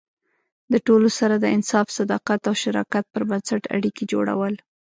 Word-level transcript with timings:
د 0.71 0.73
ټولو 0.87 1.07
سره 1.19 1.35
د 1.39 1.45
انصاف، 1.55 1.87
صداقت 1.97 2.41
او 2.49 2.53
شراکت 2.63 3.05
پر 3.13 3.23
بنسټ 3.29 3.63
اړیکې 3.75 4.03
جوړول. 4.11 4.53